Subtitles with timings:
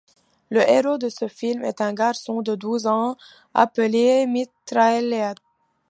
[0.49, 3.17] Le héros de ce film est un garçon de douze ans
[3.53, 5.37] appelé Mitraillette.